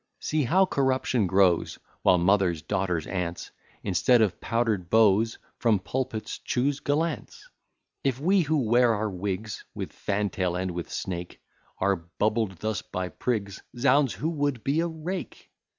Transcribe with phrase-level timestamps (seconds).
[0.19, 3.51] See how corruption grows, While mothers, daughters, aunts,
[3.83, 5.25] Instead of powder'd beaux,
[5.59, 7.47] From pulpits choose gallants.
[8.03, 11.39] If we, who wear our wigs With fantail and with snake,
[11.77, 14.13] Are bubbled thus by prigs; Z ds!
[14.13, 15.51] who would be a rake?